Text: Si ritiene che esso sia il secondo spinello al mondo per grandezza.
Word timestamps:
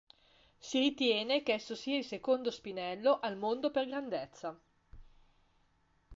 Si 0.57 0.79
ritiene 0.79 1.43
che 1.43 1.53
esso 1.53 1.75
sia 1.75 1.95
il 1.95 2.03
secondo 2.03 2.49
spinello 2.49 3.19
al 3.19 3.37
mondo 3.37 3.69
per 3.69 3.85
grandezza. 3.85 4.59